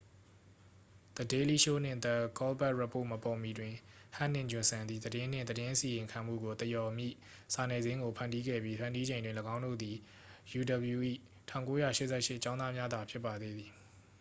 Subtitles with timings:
[1.17, 3.73] the daily show နှင့် the colbert report မပေါ်မီတွင်
[4.15, 7.15] ဟက်နှင့် ဂျွန်ဆန်သည် သတင်းနှင့် သတင်းအစီရင်ခံမှုကို သရော်မည့်
[7.53, 9.97] စာနယ်ဇင်းကို ဖန်တီးခဲ့ပြီး ဖန်တီးချိန်တွင် သူတို့သည်
[10.51, 11.01] uw၏
[11.51, 13.69] 1988 ကျောင်းသားများသာ ဖြစ်ပါသေးသည်